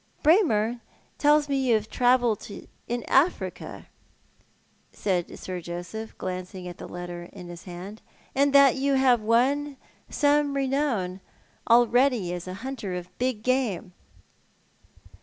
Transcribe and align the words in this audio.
"Braemar 0.23 0.81
tells 1.19 1.47
me 1.47 1.57
you 1.67 1.75
have 1.75 1.87
travelled 1.87 2.47
in 2.87 3.03
Africa," 3.07 3.85
said 4.91 5.37
Sir 5.37 5.61
Joseph, 5.61 6.17
glancing 6.17 6.67
at 6.67 6.79
the 6.79 6.87
letter 6.87 7.29
in 7.31 7.49
his 7.49 7.65
hand, 7.65 8.01
"and 8.33 8.51
that 8.51 8.77
you 8.77 8.95
have 8.95 9.21
won 9.21 9.77
some 10.09 10.55
renown 10.55 11.21
already 11.69 12.33
as 12.33 12.47
a 12.47 12.55
hunter 12.65 12.95
of 12.95 13.15
big 13.19 13.43
game." 13.43 13.93